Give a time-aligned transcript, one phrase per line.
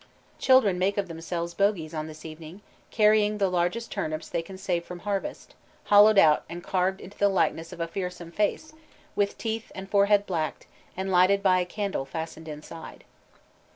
[0.39, 4.83] _Children make of themselves bogies on this evening, carrying the largest turnips they can save
[4.83, 8.73] from harvest, hollowed out and carved into the likeness of a fearsome face,
[9.15, 10.65] with teeth and forehead blacked,
[10.97, 13.03] and lighted by a candle fastened inside.